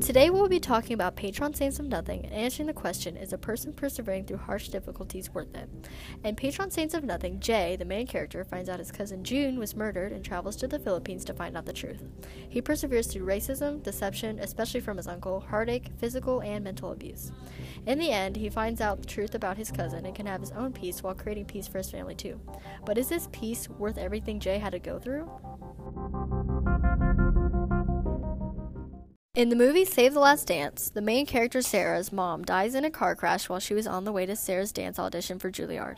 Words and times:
Today 0.00 0.30
we'll 0.30 0.48
be 0.48 0.58
talking 0.58 0.94
about 0.94 1.14
patron 1.14 1.52
saints 1.52 1.78
of 1.78 1.86
nothing 1.86 2.24
and 2.24 2.32
answering 2.32 2.66
the 2.66 2.72
question 2.72 3.18
is 3.18 3.34
a 3.34 3.38
person 3.38 3.70
persevering 3.70 4.24
through 4.24 4.38
harsh 4.38 4.68
difficulties 4.68 5.28
worth 5.34 5.54
it? 5.54 5.68
In 6.24 6.36
patron 6.36 6.70
saints 6.70 6.94
of 6.94 7.04
nothing, 7.04 7.38
Jay, 7.38 7.76
the 7.76 7.84
main 7.84 8.06
character, 8.06 8.42
finds 8.42 8.70
out 8.70 8.78
his 8.78 8.90
cousin 8.90 9.22
June 9.22 9.58
was 9.58 9.76
murdered 9.76 10.12
and 10.12 10.24
travels 10.24 10.56
to 10.56 10.66
the 10.66 10.78
Philippines 10.78 11.22
to 11.26 11.34
find 11.34 11.54
out 11.54 11.66
the 11.66 11.72
truth. 11.74 12.02
He 12.48 12.62
perseveres 12.62 13.08
through 13.08 13.26
racism, 13.26 13.82
deception, 13.82 14.38
especially 14.38 14.80
from 14.80 14.96
his 14.96 15.06
uncle, 15.06 15.40
heartache, 15.40 15.90
physical 15.98 16.40
and 16.40 16.64
mental 16.64 16.92
abuse. 16.92 17.30
In 17.86 17.98
the 17.98 18.10
end, 18.10 18.36
he 18.36 18.48
finds 18.48 18.80
out 18.80 19.02
the 19.02 19.06
truth 19.06 19.34
about 19.34 19.58
his 19.58 19.70
cousin 19.70 20.06
and 20.06 20.14
can 20.14 20.26
have 20.26 20.40
his 20.40 20.52
own 20.52 20.72
peace 20.72 21.02
while 21.02 21.14
creating 21.14 21.44
peace 21.44 21.68
for 21.68 21.76
his 21.76 21.90
family 21.90 22.14
too. 22.14 22.40
But 22.86 22.96
is 22.96 23.10
this 23.10 23.28
peace 23.32 23.68
worth 23.68 23.98
everything 23.98 24.40
Jay 24.40 24.58
had 24.58 24.72
to 24.72 24.78
go 24.78 24.98
through? 24.98 25.30
In 29.40 29.48
the 29.48 29.56
movie 29.56 29.86
Save 29.86 30.12
the 30.12 30.20
Last 30.20 30.48
Dance, 30.48 30.90
the 30.90 31.00
main 31.00 31.24
character 31.24 31.62
Sarah's 31.62 32.12
mom 32.12 32.44
dies 32.44 32.74
in 32.74 32.84
a 32.84 32.90
car 32.90 33.14
crash 33.14 33.48
while 33.48 33.58
she 33.58 33.72
was 33.72 33.86
on 33.86 34.04
the 34.04 34.12
way 34.12 34.26
to 34.26 34.36
Sarah's 34.36 34.70
dance 34.70 34.98
audition 34.98 35.38
for 35.38 35.50
Juilliard. 35.50 35.96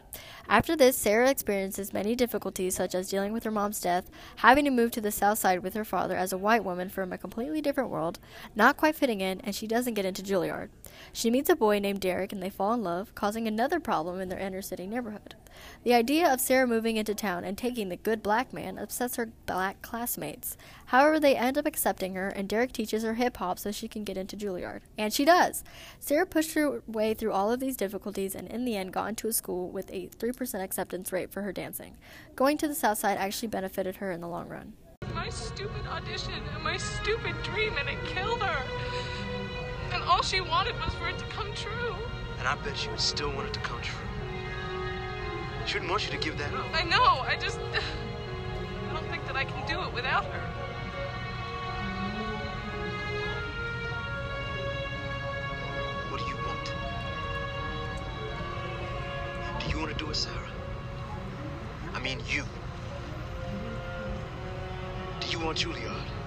After 0.49 0.77
this, 0.77 0.97
Sarah 0.97 1.29
experiences 1.29 1.93
many 1.93 2.15
difficulties 2.15 2.77
such 2.77 2.95
as 2.95 3.09
dealing 3.09 3.33
with 3.33 3.43
her 3.43 3.51
mom's 3.51 3.81
death, 3.81 4.09
having 4.37 4.65
to 4.67 4.71
move 4.71 4.93
to 4.93 5.01
the 5.01 5.11
south 5.11 5.41
side 5.41 5.65
with 5.65 5.75
her 5.75 5.85
father 5.85 6.17
as 6.17 6.33
a 6.33 6.39
white 6.39 6.63
woman 6.63 6.89
from 6.89 7.13
a 7.13 7.19
completely 7.19 7.61
different 7.61 7.91
world, 7.91 8.21
not 8.55 8.77
quite 8.77 8.95
fitting 8.95 9.21
in, 9.21 9.41
and 9.41 9.57
she 9.57 9.67
doesn't 9.67 9.95
get 9.95 10.05
into 10.05 10.23
Juilliard. 10.23 10.69
She 11.13 11.29
meets 11.29 11.51
a 11.51 11.57
boy 11.57 11.81
named 11.81 11.99
Derek 11.99 12.33
and 12.33 12.41
they 12.41 12.49
fall 12.49 12.73
in 12.73 12.85
love, 12.85 13.13
causing 13.17 13.49
another 13.49 13.81
problem 13.81 14.21
in 14.21 14.29
their 14.29 14.39
inner 14.39 14.63
city 14.63 14.87
neighborhood. 14.87 15.35
The 15.85 15.95
idea 15.95 16.33
of 16.33 16.41
Sarah 16.41 16.67
moving 16.67 16.97
into 16.97 17.15
town 17.15 17.45
and 17.45 17.57
taking 17.57 17.89
the 17.89 17.97
good 17.97 18.23
black 18.23 18.53
man 18.53 18.79
upsets 18.79 19.17
her 19.17 19.31
black 19.47 19.83
classmates. 19.83 20.57
However, 20.87 21.19
they 21.19 21.37
end 21.37 21.59
up 21.59 21.67
accepting 21.67 22.15
her, 22.15 22.29
and 22.29 22.49
Derek 22.49 22.73
teaches 22.73 23.03
her 23.03 23.15
hip 23.15 23.39
hop 23.39 23.59
so 23.59 23.73
she 23.73 23.89
can 23.89 24.05
get 24.05 24.17
into 24.17 24.37
Juilliard. 24.37 24.81
And 24.99 25.13
she 25.13 25.25
does! 25.25 25.65
Sarah 25.99 26.27
pushed 26.27 26.55
her 26.55 26.83
way 26.87 27.15
through 27.15 27.33
all 27.33 27.51
of 27.51 27.61
these 27.61 27.77
difficulties 27.77 28.35
and 28.35 28.49
in 28.49 28.65
the 28.65 28.77
end 28.77 28.93
got 28.93 29.09
into 29.09 29.29
a 29.29 29.33
school 29.33 29.71
with 29.71 29.91
a 29.91 30.09
3% 30.09 30.63
acceptance 30.63 31.13
rate 31.13 31.31
for 31.31 31.43
her 31.43 31.53
dancing. 31.53 31.97
Going 32.37 32.59
to 32.59 32.69
the 32.69 32.75
South 32.75 32.99
Side 32.99 33.19
actually 33.19 33.49
benefited 33.49 33.97
her 33.97 34.13
in 34.13 34.21
the 34.21 34.29
long 34.29 34.49
run. 34.49 34.75
My 35.15 35.29
stupid 35.29 35.87
audition 35.87 36.33
and 36.55 36.65
my 36.65 36.77
stupid 36.77 37.35
dream, 37.43 37.75
and 37.79 37.89
it 37.89 37.99
killed 38.07 38.43
her. 38.43 38.63
And 39.93 40.03
all 40.05 40.23
she 40.23 40.41
wanted 40.41 40.75
was 40.77 40.95
for 40.95 41.09
it 41.09 41.19
to 41.19 41.25
come 41.27 41.53
true. 41.55 41.95
And 42.39 42.49
I 42.49 42.57
bet 42.65 42.77
she 42.77 42.89
would 42.89 43.01
still 43.01 43.31
want 43.33 43.49
it 43.49 43.55
to 43.55 43.61
come 43.61 43.81
true. 43.83 44.12
She 45.67 45.75
wouldn't 45.75 45.91
want 45.91 46.05
you 46.05 46.11
to 46.11 46.19
give 46.19 46.37
that 46.39 46.53
up. 46.55 46.67
I 46.75 46.83
know, 46.83 47.03
I 47.03 47.37
just. 47.41 47.59
I 48.91 48.93
don't 48.93 49.07
think 49.09 49.27
that 49.27 49.37
I 49.37 49.45
can 49.45 49.67
do 49.67 49.81
it 49.83 49.95
without 49.95 50.25
her. 50.25 50.41
What 56.11 56.21
do 56.21 56.27
you 56.27 56.37
want? 56.47 56.73
Do 59.61 59.71
you 59.71 59.79
want 59.79 59.97
to 59.97 60.05
do 60.05 60.11
it, 60.11 60.17
Sarah? 60.17 60.51
I 61.95 62.01
mean, 62.01 62.21
you. 62.29 62.45
Do 65.21 65.29
you 65.29 65.39
want 65.39 65.59
Juilliard? 65.59 66.22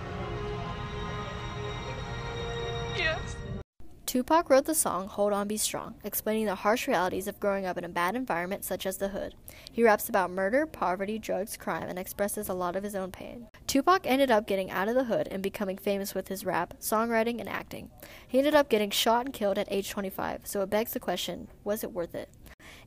Tupac 4.15 4.49
wrote 4.49 4.63
the 4.63 4.73
song 4.73 5.09
Hold 5.09 5.33
On 5.33 5.45
Be 5.45 5.57
Strong, 5.57 5.95
explaining 6.05 6.45
the 6.45 6.55
harsh 6.55 6.87
realities 6.87 7.27
of 7.27 7.37
growing 7.37 7.65
up 7.65 7.77
in 7.77 7.83
a 7.83 7.89
bad 7.89 8.15
environment 8.15 8.63
such 8.63 8.85
as 8.85 8.95
the 8.95 9.09
hood. 9.09 9.35
He 9.69 9.83
raps 9.83 10.07
about 10.07 10.31
murder, 10.31 10.65
poverty, 10.65 11.19
drugs, 11.19 11.57
crime, 11.57 11.89
and 11.89 11.99
expresses 11.99 12.47
a 12.47 12.53
lot 12.53 12.77
of 12.77 12.83
his 12.85 12.95
own 12.95 13.11
pain. 13.11 13.47
Tupac 13.67 14.03
ended 14.05 14.31
up 14.31 14.47
getting 14.47 14.71
out 14.71 14.87
of 14.87 14.95
the 14.95 15.03
hood 15.03 15.27
and 15.29 15.43
becoming 15.43 15.77
famous 15.77 16.15
with 16.15 16.29
his 16.29 16.45
rap, 16.45 16.75
songwriting, 16.79 17.41
and 17.41 17.49
acting. 17.49 17.89
He 18.25 18.37
ended 18.37 18.55
up 18.55 18.69
getting 18.69 18.89
shot 18.89 19.25
and 19.25 19.33
killed 19.33 19.57
at 19.57 19.67
age 19.69 19.89
25, 19.89 20.43
so 20.45 20.61
it 20.61 20.69
begs 20.69 20.93
the 20.93 20.99
question 21.01 21.49
was 21.65 21.83
it 21.83 21.91
worth 21.91 22.15
it? 22.15 22.29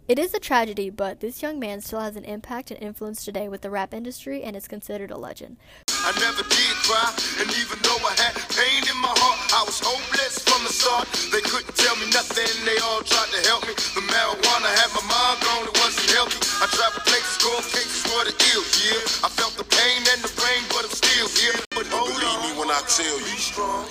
It 0.09 0.19
is 0.19 0.33
a 0.33 0.41
tragedy, 0.41 0.89
but 0.89 1.21
this 1.21 1.43
young 1.43 1.59
man 1.59 1.83
still 1.83 2.01
has 2.01 2.17
an 2.17 2.25
impact 2.25 2.71
and 2.71 2.83
influence 2.83 3.23
today 3.23 3.51
with 3.51 3.61
the 3.61 3.69
rap 3.69 3.93
industry 3.93 4.43
and 4.43 4.57
is 4.57 4.67
considered 4.67 5.11
a 5.11 5.19
legend. 5.19 5.59
I 6.09 6.17
never 6.25 6.41
did 6.41 6.73
cry, 6.89 7.05
and 7.37 7.53
even 7.61 7.77
though 7.85 8.01
I 8.01 8.17
had 8.17 8.33
pain 8.57 8.81
in 8.89 8.97
my 8.97 9.13
heart, 9.13 9.39
I 9.53 9.61
was 9.69 9.77
hopeless 9.77 10.41
from 10.41 10.65
the 10.65 10.73
start. 10.73 11.05
They 11.29 11.45
couldn't 11.45 11.77
tell 11.77 11.93
me 12.01 12.09
nothing, 12.17 12.49
they 12.65 12.81
all 12.81 13.05
tried 13.05 13.29
to 13.29 13.41
help 13.45 13.69
me. 13.69 13.77
The 13.93 14.01
marijuana 14.09 14.73
had 14.73 14.89
my 14.97 15.05
mind 15.05 15.37
gone, 15.45 15.69
it 15.69 15.77
wasn't 15.85 16.09
healthy. 16.17 16.41
I 16.65 16.67
traveled 16.73 17.05
places, 17.05 17.37
going 17.45 17.61
cases 17.69 18.09
for 18.09 18.25
the 18.25 18.33
ill, 18.57 18.65
yeah. 18.89 19.05
I 19.21 19.29
felt 19.29 19.53
the 19.61 19.69
pain 19.69 20.01
and 20.09 20.25
the 20.25 20.33
rain, 20.41 20.65
but 20.73 20.89
I'm 20.89 20.97
still 20.97 21.29
here. 21.29 21.53
But 21.77 21.85
hold 21.93 22.09
Believe 22.09 22.25
on, 22.25 22.41
me 22.41 22.51
when 22.57 22.73
I 22.73 22.81
tell 22.89 23.05
you, 23.29 23.37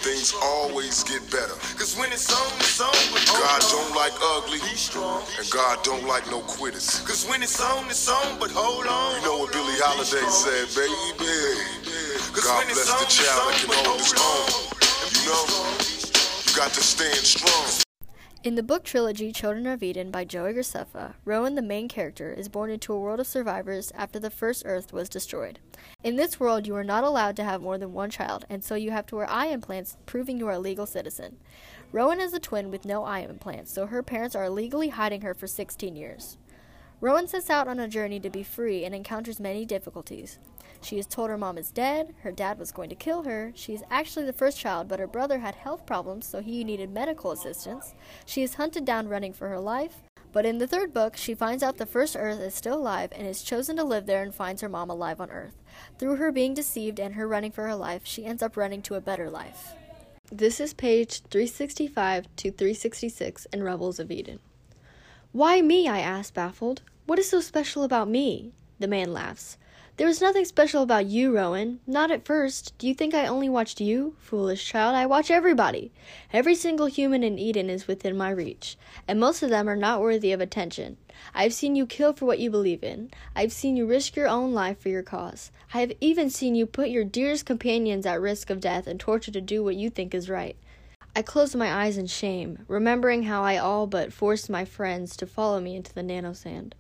things 0.01 0.33
always 0.41 1.05
get 1.05 1.21
better. 1.29 1.53
cause 1.77 1.93
when 2.01 2.09
it's 2.09 2.33
on, 2.33 2.49
it's 2.57 2.81
on, 2.81 2.97
but 3.13 3.21
hold 3.29 3.45
God 3.45 3.61
on. 3.61 3.69
don't 3.69 3.93
like 3.93 4.17
ugly, 4.33 4.57
Be 4.65 4.73
strong, 4.73 5.21
and 5.37 5.45
God 5.53 5.85
don't 5.85 6.09
like 6.09 6.25
no 6.33 6.41
quitters. 6.49 6.97
Cause 7.05 7.29
when 7.29 7.45
it's 7.45 7.61
on, 7.61 7.85
it's 7.93 8.09
on, 8.09 8.41
but 8.41 8.49
hold 8.49 8.89
on. 8.89 9.21
You 9.21 9.29
know 9.29 9.37
what 9.45 9.53
Billie 9.53 9.77
Holiday 9.85 10.25
said, 10.33 10.65
baby? 10.73 11.86
God 12.43 12.65
bless 12.67 12.85
the 12.85 13.05
child 13.09 13.51
that 13.51 13.57
can 13.59 13.69
hold 13.73 13.99
his 13.99 14.13
hold 14.15 14.15
own. 14.15 14.69
You 15.11 15.25
know, 15.25 15.45
you 16.45 16.55
got 16.55 16.71
to 16.71 16.81
stand 16.81 17.15
strong. 17.25 17.83
In 18.43 18.53
the 18.53 18.61
book 18.61 18.83
trilogy 18.83 19.31
Children 19.31 19.65
of 19.65 19.81
Eden 19.81 20.11
by 20.11 20.23
Joey 20.23 20.53
Graceffa, 20.53 21.15
Rowan, 21.25 21.55
the 21.55 21.63
main 21.63 21.87
character, 21.87 22.31
is 22.31 22.47
born 22.47 22.69
into 22.69 22.93
a 22.93 22.99
world 22.99 23.19
of 23.19 23.25
survivors 23.25 23.91
after 23.95 24.19
the 24.19 24.29
first 24.29 24.61
Earth 24.67 24.93
was 24.93 25.09
destroyed. 25.09 25.57
In 26.03 26.15
this 26.15 26.39
world, 26.39 26.67
you 26.67 26.75
are 26.75 26.83
not 26.83 27.03
allowed 27.03 27.35
to 27.37 27.43
have 27.43 27.59
more 27.59 27.79
than 27.79 27.91
one 27.91 28.11
child, 28.11 28.45
and 28.51 28.63
so 28.63 28.75
you 28.75 28.91
have 28.91 29.07
to 29.07 29.15
wear 29.15 29.29
eye 29.29 29.47
implants, 29.47 29.97
proving 30.05 30.37
you 30.37 30.47
are 30.47 30.53
a 30.53 30.59
legal 30.59 30.85
citizen. 30.85 31.37
Rowan 31.91 32.21
is 32.21 32.33
a 32.33 32.39
twin 32.39 32.69
with 32.69 32.85
no 32.85 33.03
eye 33.03 33.21
implants, 33.21 33.71
so 33.71 33.87
her 33.87 34.03
parents 34.03 34.35
are 34.35 34.45
illegally 34.45 34.89
hiding 34.89 35.21
her 35.21 35.33
for 35.33 35.47
16 35.47 35.95
years. 35.95 36.37
Rowan 36.99 37.27
sets 37.27 37.51
out 37.51 37.67
on 37.67 37.79
a 37.79 37.87
journey 37.87 38.19
to 38.19 38.29
be 38.29 38.41
free 38.41 38.83
and 38.83 38.95
encounters 38.95 39.39
many 39.39 39.65
difficulties. 39.65 40.39
She 40.81 40.97
is 40.97 41.05
told 41.05 41.29
her 41.29 41.37
mom 41.37 41.59
is 41.59 41.69
dead, 41.69 42.15
her 42.21 42.31
dad 42.31 42.57
was 42.57 42.71
going 42.71 42.89
to 42.89 42.95
kill 42.95 43.21
her, 43.23 43.51
she 43.53 43.75
is 43.75 43.83
actually 43.91 44.25
the 44.25 44.33
first 44.33 44.57
child, 44.57 44.87
but 44.87 44.99
her 44.99 45.05
brother 45.05 45.37
had 45.37 45.53
health 45.53 45.85
problems, 45.85 46.25
so 46.25 46.41
he 46.41 46.63
needed 46.63 46.89
medical 46.89 47.31
assistance. 47.31 47.93
She 48.25 48.41
is 48.41 48.55
hunted 48.55 48.83
down 48.83 49.07
running 49.07 49.31
for 49.31 49.47
her 49.47 49.59
life. 49.59 50.01
But 50.31 50.47
in 50.47 50.57
the 50.57 50.67
third 50.67 50.91
book, 50.91 51.15
she 51.15 51.35
finds 51.35 51.61
out 51.61 51.77
the 51.77 51.85
first 51.85 52.15
Earth 52.17 52.39
is 52.39 52.55
still 52.55 52.79
alive 52.79 53.11
and 53.15 53.27
is 53.27 53.43
chosen 53.43 53.75
to 53.77 53.83
live 53.83 54.07
there 54.07 54.23
and 54.23 54.33
finds 54.33 54.63
her 54.63 54.69
mom 54.69 54.89
alive 54.89 55.21
on 55.21 55.29
Earth. 55.29 55.55
Through 55.99 56.15
her 56.15 56.31
being 56.31 56.55
deceived 56.55 56.99
and 56.99 57.13
her 57.13 57.27
running 57.27 57.51
for 57.51 57.63
her 57.63 57.75
life, 57.75 58.01
she 58.05 58.25
ends 58.25 58.41
up 58.41 58.57
running 58.57 58.81
to 58.83 58.95
a 58.95 59.01
better 59.01 59.29
life. 59.29 59.75
This 60.31 60.59
is 60.59 60.73
page 60.73 61.21
365 61.29 62.25
to 62.37 62.51
366 62.51 63.45
in 63.53 63.63
Rebels 63.63 63.99
of 63.99 64.11
Eden. 64.11 64.39
Why 65.33 65.61
me? 65.61 65.87
I 65.87 65.99
asked, 65.99 66.33
baffled. 66.33 66.81
What 67.05 67.19
is 67.19 67.29
so 67.29 67.41
special 67.41 67.83
about 67.83 68.07
me? 68.07 68.53
The 68.79 68.87
man 68.87 69.11
laughs. 69.11 69.57
There 69.97 70.07
was 70.07 70.21
nothing 70.21 70.45
special 70.45 70.83
about 70.83 71.07
you, 71.07 71.35
Rowan. 71.35 71.79
Not 71.85 72.11
at 72.11 72.23
first. 72.23 72.77
Do 72.77 72.87
you 72.87 72.93
think 72.93 73.13
I 73.13 73.27
only 73.27 73.49
watched 73.49 73.81
you? 73.81 74.15
Foolish 74.19 74.65
child, 74.65 74.95
I 74.95 75.05
watch 75.05 75.29
everybody. 75.29 75.91
Every 76.31 76.55
single 76.55 76.85
human 76.85 77.23
in 77.23 77.37
Eden 77.37 77.69
is 77.69 77.87
within 77.87 78.15
my 78.15 78.29
reach, 78.29 78.77
and 79.07 79.19
most 79.19 79.43
of 79.43 79.49
them 79.49 79.67
are 79.67 79.75
not 79.75 79.99
worthy 79.99 80.31
of 80.31 80.39
attention. 80.39 80.97
I've 81.33 81.53
seen 81.53 81.75
you 81.75 81.85
kill 81.85 82.13
for 82.13 82.25
what 82.25 82.39
you 82.39 82.49
believe 82.49 82.83
in. 82.83 83.09
I've 83.35 83.51
seen 83.51 83.75
you 83.75 83.85
risk 83.85 84.15
your 84.15 84.27
own 84.27 84.53
life 84.53 84.79
for 84.79 84.89
your 84.89 85.03
cause. 85.03 85.51
I 85.73 85.79
have 85.79 85.91
even 85.99 86.29
seen 86.29 86.55
you 86.55 86.67
put 86.67 86.89
your 86.89 87.03
dearest 87.03 87.45
companions 87.45 88.05
at 88.05 88.21
risk 88.21 88.49
of 88.49 88.59
death 88.59 88.87
and 88.87 88.99
torture 88.99 89.31
to 89.31 89.41
do 89.41 89.63
what 89.63 89.75
you 89.75 89.89
think 89.89 90.13
is 90.13 90.29
right. 90.29 90.55
I 91.17 91.23
closed 91.23 91.55
my 91.55 91.73
eyes 91.73 91.97
in 91.97 92.05
shame, 92.05 92.59
remembering 92.67 93.23
how 93.23 93.41
I 93.41 93.57
all 93.57 93.87
but 93.87 94.13
forced 94.13 94.51
my 94.51 94.65
friends 94.65 95.17
to 95.17 95.25
follow 95.25 95.59
me 95.59 95.75
into 95.75 95.91
the 95.91 96.03
nano 96.03 96.33
sand. 96.33 96.75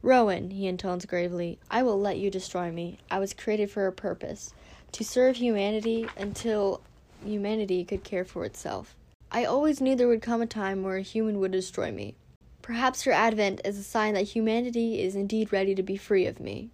Rowan, 0.00 0.48
he 0.48 0.66
intones 0.66 1.04
gravely, 1.04 1.58
I 1.70 1.82
will 1.82 2.00
let 2.00 2.16
you 2.16 2.30
destroy 2.30 2.72
me. 2.72 3.00
I 3.10 3.18
was 3.18 3.34
created 3.34 3.70
for 3.70 3.86
a 3.86 3.92
purpose 3.92 4.54
to 4.92 5.04
serve 5.04 5.36
humanity 5.36 6.06
until 6.16 6.80
humanity 7.22 7.84
could 7.84 8.02
care 8.02 8.24
for 8.24 8.46
itself. 8.46 8.96
I 9.30 9.44
always 9.44 9.82
knew 9.82 9.94
there 9.94 10.08
would 10.08 10.22
come 10.22 10.40
a 10.40 10.46
time 10.46 10.82
where 10.82 10.96
a 10.96 11.02
human 11.02 11.38
would 11.40 11.52
destroy 11.52 11.92
me. 11.92 12.14
Perhaps 12.62 13.04
your 13.04 13.14
advent 13.14 13.60
is 13.62 13.76
a 13.78 13.82
sign 13.82 14.14
that 14.14 14.22
humanity 14.22 15.02
is 15.02 15.14
indeed 15.14 15.52
ready 15.52 15.74
to 15.74 15.82
be 15.82 15.98
free 15.98 16.24
of 16.24 16.40
me. 16.40 16.70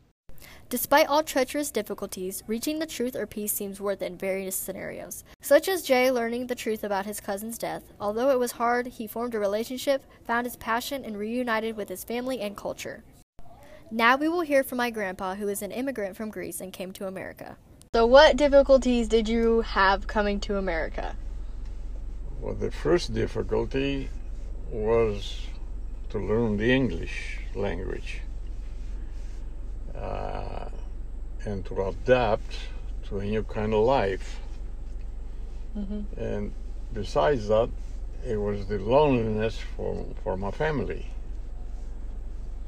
Despite 0.72 1.06
all 1.06 1.22
treacherous 1.22 1.70
difficulties, 1.70 2.42
reaching 2.46 2.78
the 2.78 2.86
truth 2.86 3.14
or 3.14 3.26
peace 3.26 3.52
seems 3.52 3.78
worth 3.78 4.00
it 4.00 4.06
in 4.06 4.16
various 4.16 4.56
scenarios, 4.56 5.22
such 5.42 5.68
as 5.68 5.82
Jay 5.82 6.10
learning 6.10 6.46
the 6.46 6.54
truth 6.54 6.82
about 6.82 7.04
his 7.04 7.20
cousin's 7.20 7.58
death. 7.58 7.82
Although 8.00 8.30
it 8.30 8.38
was 8.38 8.52
hard, 8.52 8.86
he 8.86 9.06
formed 9.06 9.34
a 9.34 9.38
relationship, 9.38 10.02
found 10.24 10.46
his 10.46 10.56
passion, 10.56 11.04
and 11.04 11.18
reunited 11.18 11.76
with 11.76 11.90
his 11.90 12.04
family 12.04 12.40
and 12.40 12.56
culture. 12.56 13.04
Now 13.90 14.16
we 14.16 14.30
will 14.30 14.40
hear 14.40 14.64
from 14.64 14.78
my 14.78 14.88
grandpa, 14.88 15.34
who 15.34 15.46
is 15.46 15.60
an 15.60 15.72
immigrant 15.72 16.16
from 16.16 16.30
Greece 16.30 16.62
and 16.62 16.72
came 16.72 16.92
to 16.92 17.06
America. 17.06 17.58
So, 17.92 18.06
what 18.06 18.38
difficulties 18.38 19.08
did 19.08 19.28
you 19.28 19.60
have 19.60 20.06
coming 20.06 20.40
to 20.40 20.56
America? 20.56 21.16
Well, 22.40 22.54
the 22.54 22.70
first 22.70 23.12
difficulty 23.12 24.08
was 24.70 25.48
to 26.08 26.18
learn 26.18 26.56
the 26.56 26.72
English 26.72 27.40
language 27.54 28.22
uh, 29.94 30.68
and 31.44 31.64
to 31.66 31.82
adapt 31.82 32.56
to 33.08 33.18
a 33.18 33.24
new 33.24 33.42
kind 33.42 33.74
of 33.74 33.84
life. 33.84 34.40
And 36.16 36.52
besides 36.92 37.48
that, 37.48 37.70
it 38.26 38.36
was 38.36 38.66
the 38.66 38.78
loneliness 38.78 39.58
for, 39.76 40.06
for 40.22 40.36
my 40.36 40.50
family. 40.50 41.06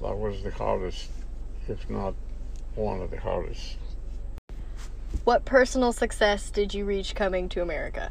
That 0.01 0.17
was 0.17 0.43
the 0.43 0.51
hardest, 0.51 1.11
if 1.69 1.89
not 1.89 2.15
one 2.75 3.01
of 3.01 3.11
the 3.11 3.21
hardest. 3.21 3.77
What 5.25 5.45
personal 5.45 5.93
success 5.93 6.51
did 6.51 6.75
you 6.75 6.85
reach 6.85 7.15
coming 7.15 7.49
to 7.51 7.63
America? 7.63 8.11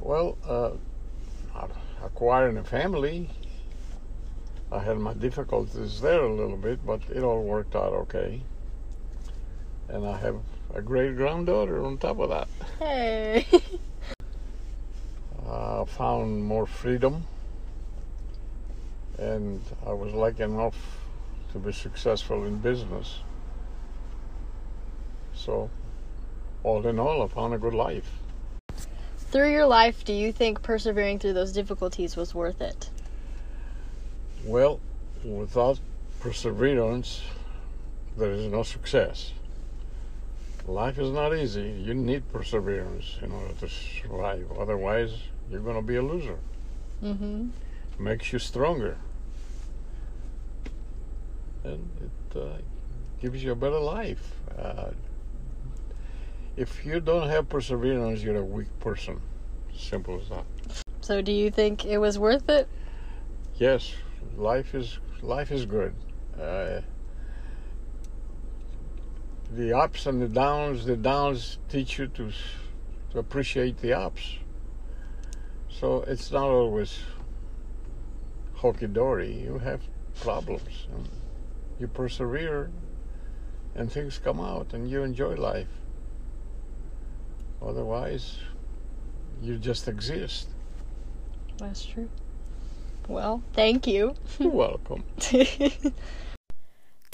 Well, 0.00 0.38
uh, 0.46 0.70
acquiring 2.04 2.56
a 2.56 2.64
family, 2.64 3.28
I 4.70 4.78
had 4.78 4.98
my 4.98 5.14
difficulties 5.14 6.00
there 6.00 6.22
a 6.22 6.32
little 6.32 6.56
bit, 6.56 6.84
but 6.86 7.00
it 7.12 7.22
all 7.22 7.42
worked 7.42 7.74
out 7.74 7.92
okay. 7.92 8.42
And 9.88 10.06
I 10.06 10.16
have 10.18 10.36
a 10.74 10.82
great 10.82 11.16
granddaughter 11.16 11.84
on 11.84 11.98
top 11.98 12.18
of 12.18 12.30
that. 12.30 12.48
Hey. 12.78 13.46
I 15.48 15.84
found 15.86 16.42
more 16.42 16.66
freedom, 16.66 17.24
and 19.18 19.60
I 19.86 19.92
was 19.92 20.12
lucky 20.12 20.42
enough 20.42 20.98
to 21.52 21.58
be 21.58 21.72
successful 21.72 22.44
in 22.44 22.58
business. 22.58 23.20
So, 25.34 25.70
all 26.64 26.84
in 26.86 26.98
all, 26.98 27.22
I 27.22 27.28
found 27.28 27.54
a 27.54 27.58
good 27.58 27.74
life. 27.74 28.10
Through 29.16 29.52
your 29.52 29.66
life, 29.66 30.04
do 30.04 30.12
you 30.12 30.32
think 30.32 30.62
persevering 30.62 31.20
through 31.20 31.34
those 31.34 31.52
difficulties 31.52 32.16
was 32.16 32.34
worth 32.34 32.60
it? 32.60 32.90
Well, 34.44 34.80
without 35.24 35.78
perseverance, 36.20 37.22
there 38.16 38.32
is 38.32 38.46
no 38.46 38.62
success. 38.62 39.32
Life 40.66 40.98
is 40.98 41.12
not 41.12 41.32
easy. 41.32 41.70
You 41.84 41.94
need 41.94 42.28
perseverance 42.32 43.18
in 43.22 43.30
order 43.30 43.54
to 43.54 43.68
survive. 43.68 44.50
Otherwise, 44.58 45.12
you're 45.48 45.60
going 45.60 45.76
to 45.76 45.82
be 45.82 45.96
a 45.96 46.02
loser. 46.02 46.38
Mm-hmm. 47.02 47.50
Makes 48.00 48.32
you 48.32 48.40
stronger. 48.40 48.98
And 51.62 51.88
it 52.00 52.36
uh, 52.36 52.58
gives 53.20 53.44
you 53.44 53.52
a 53.52 53.54
better 53.54 53.78
life. 53.78 54.32
Uh, 54.58 54.90
if 56.56 56.84
you 56.84 57.00
don't 57.00 57.28
have 57.28 57.48
perseverance, 57.48 58.22
you're 58.22 58.36
a 58.36 58.44
weak 58.44 58.76
person. 58.80 59.20
Simple 59.76 60.20
as 60.20 60.28
that. 60.30 60.44
So, 61.00 61.22
do 61.22 61.30
you 61.30 61.50
think 61.50 61.84
it 61.84 61.98
was 61.98 62.18
worth 62.18 62.48
it? 62.48 62.68
Yes, 63.54 63.94
life 64.36 64.74
is 64.74 64.98
life 65.22 65.52
is 65.52 65.64
good. 65.64 65.94
Uh, 66.40 66.80
the 69.50 69.76
ups 69.76 70.06
and 70.06 70.20
the 70.20 70.28
downs. 70.28 70.84
The 70.84 70.96
downs 70.96 71.58
teach 71.68 71.98
you 71.98 72.06
to 72.08 72.32
to 73.10 73.18
appreciate 73.18 73.78
the 73.78 73.92
ups. 73.92 74.38
So 75.68 76.04
it's 76.06 76.30
not 76.30 76.48
always 76.48 76.98
hokey 78.54 78.86
dory. 78.86 79.32
You 79.32 79.58
have 79.58 79.82
problems, 80.20 80.86
and 80.92 81.08
you 81.78 81.86
persevere, 81.88 82.70
and 83.74 83.92
things 83.92 84.18
come 84.18 84.40
out, 84.40 84.72
and 84.72 84.90
you 84.90 85.02
enjoy 85.02 85.34
life. 85.34 85.68
Otherwise, 87.62 88.38
you 89.42 89.58
just 89.58 89.88
exist. 89.88 90.48
That's 91.58 91.84
true. 91.84 92.08
Well, 93.08 93.42
thank 93.52 93.86
you. 93.86 94.14
You're 94.38 94.50
welcome. 94.50 95.04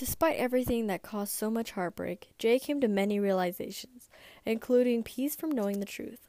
Despite 0.02 0.34
everything 0.34 0.88
that 0.88 1.04
caused 1.04 1.32
so 1.32 1.48
much 1.48 1.70
heartbreak, 1.70 2.30
Jay 2.36 2.58
came 2.58 2.80
to 2.80 2.88
many 2.88 3.20
realizations, 3.20 4.10
including 4.44 5.04
peace 5.04 5.36
from 5.36 5.52
knowing 5.52 5.78
the 5.78 5.86
truth. 5.86 6.28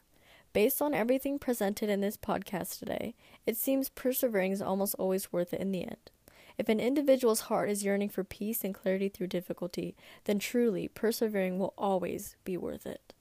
Based 0.53 0.79
on 0.79 0.93
everything 0.93 1.39
presented 1.39 1.89
in 1.89 1.99
this 1.99 2.15
podcast 2.15 2.77
today, 2.77 3.15
it 3.47 3.57
seems 3.57 3.89
persevering 3.89 4.51
is 4.51 4.61
almost 4.61 4.93
always 4.99 5.33
worth 5.33 5.55
it 5.55 5.59
in 5.59 5.71
the 5.71 5.81
end. 5.81 6.11
If 6.55 6.69
an 6.69 6.79
individual's 6.79 7.49
heart 7.49 7.67
is 7.67 7.83
yearning 7.83 8.09
for 8.09 8.23
peace 8.23 8.63
and 8.63 8.75
clarity 8.75 9.09
through 9.09 9.25
difficulty, 9.25 9.95
then 10.25 10.37
truly 10.37 10.87
persevering 10.87 11.57
will 11.57 11.73
always 11.75 12.35
be 12.43 12.55
worth 12.55 12.85
it. 12.85 13.11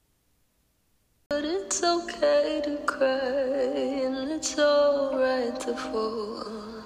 But 1.31 1.47
it's 1.47 1.83
okay 1.83 2.61
to 2.67 2.77
cry 2.85 3.09
and 3.09 4.31
it's 4.31 4.59
alright 4.59 5.59
to 5.61 5.75
fall. 5.75 6.85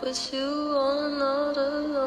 But 0.00 0.30
you 0.32 0.74
are 0.76 1.08
not 1.08 1.56
alone. 1.56 2.01